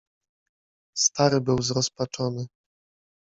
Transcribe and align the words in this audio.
Stary 0.97 1.41
był 1.41 1.61
zrozpaczony. 1.63 2.47